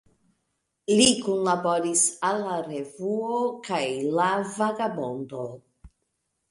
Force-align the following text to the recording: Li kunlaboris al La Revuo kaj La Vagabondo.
Li 0.99 1.05
kunlaboris 1.25 2.01
al 2.31 2.41
La 2.47 2.57
Revuo 2.71 3.39
kaj 3.69 3.83
La 4.21 4.33
Vagabondo. 4.59 5.49